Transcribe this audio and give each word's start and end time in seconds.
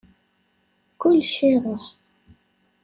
Kullec 0.99 1.35
iṛuḥ. 1.49 1.83